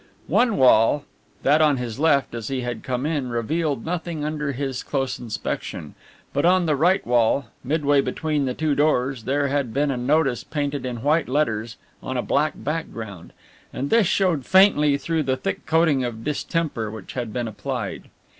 One 0.25 0.57
wall, 0.57 1.05
that 1.43 1.61
on 1.61 1.77
his 1.77 1.99
left 1.99 2.33
as 2.33 2.47
he 2.47 2.61
had 2.61 2.81
come 2.81 3.05
in, 3.05 3.29
revealed 3.29 3.85
nothing 3.85 4.25
under 4.25 4.51
his 4.51 4.81
close 4.81 5.19
inspection, 5.19 5.93
but 6.33 6.43
on 6.43 6.65
the 6.65 6.75
right 6.75 7.05
wall, 7.05 7.49
midway 7.63 8.01
between 8.01 8.45
the 8.45 8.55
two 8.55 8.73
doors, 8.73 9.25
there 9.25 9.49
had 9.49 9.75
been 9.75 9.91
a 9.91 9.97
notice 9.97 10.43
painted 10.43 10.87
in 10.87 11.03
white 11.03 11.29
letters 11.29 11.77
on 12.01 12.17
a 12.17 12.23
black 12.23 12.53
background, 12.55 13.31
and 13.71 13.91
this 13.91 14.07
showed 14.07 14.43
faintly 14.43 14.97
through 14.97 15.21
the 15.21 15.37
thick 15.37 15.67
coating 15.67 16.03
of 16.03 16.23
distemper 16.23 16.89
which 16.89 17.13
had 17.13 17.31
been 17.31 17.47
applied. 17.47 18.09